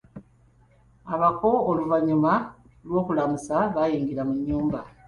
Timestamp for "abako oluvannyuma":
1.13-2.31